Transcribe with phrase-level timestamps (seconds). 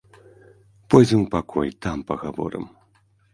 [0.93, 2.65] Пойдзем у пакой, там пагаворым.